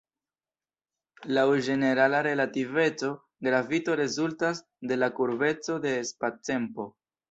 Laŭ 1.37 1.43
ĝenerala 1.67 2.23
relativeco, 2.29 3.13
gravito 3.51 4.01
rezultas 4.03 4.67
de 4.93 5.01
la 5.05 5.15
kurbeco 5.23 5.83
de 5.89 5.97
spactempo. 6.15 6.95